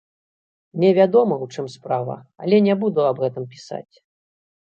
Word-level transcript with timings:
Мне 0.77 0.89
вядома, 0.99 1.33
у 1.45 1.49
чым 1.57 1.65
справа, 1.75 2.15
але 2.45 2.55
не 2.67 2.73
буду 2.85 2.99
аб 3.09 3.17
гэтым 3.27 3.45
пісаць. 3.55 3.95